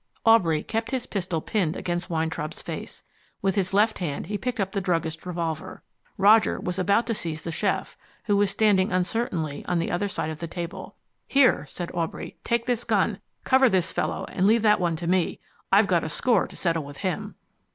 [0.25, 3.03] Aubrey kept his pistol pinned against Weintraub's face.
[3.43, 5.83] With his left hand he picked up the druggist's revolver.
[6.17, 10.31] Roger was about to seize the chef, who was standing uncertainly on the other side
[10.31, 10.95] of the table.
[11.27, 13.19] "Here," said Aubrey, "take this gun.
[13.43, 15.39] Cover this fellow and leave that one to me.
[15.71, 17.35] I've got a score to settle with him."